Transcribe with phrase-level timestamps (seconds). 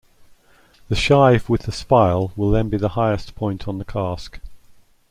[0.89, 4.39] The shive with the spile will then be the highest point on the cask.